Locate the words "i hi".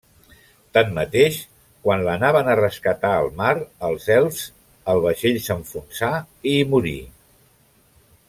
6.53-6.65